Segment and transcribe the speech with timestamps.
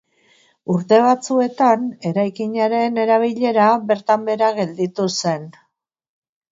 [0.75, 5.51] Urte batzuetan eraikinaren erabilera bertan-behera gelditu zen.